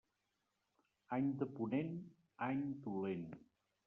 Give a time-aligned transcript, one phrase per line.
[1.17, 1.91] Any de ponent,
[2.47, 3.29] any dolent.